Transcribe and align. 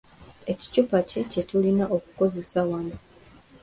Ekicupa 0.51 0.97
ki 1.09 1.21
kye 1.31 1.41
tulina 1.49 1.85
okukozesa 1.95 2.59
wano? 2.69 2.95